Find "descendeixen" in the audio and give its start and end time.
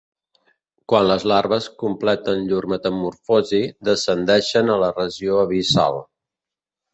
3.91-4.73